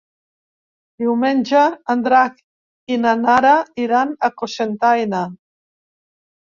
Diumenge 1.03 1.61
en 1.95 2.01
Drac 2.09 2.41
i 2.97 2.99
na 3.05 3.13
Nara 3.23 3.55
iran 3.87 4.17
a 4.17 4.35
Cocentaina. 4.43 5.25